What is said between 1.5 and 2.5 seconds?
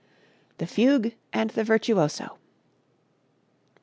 the Virtuoso.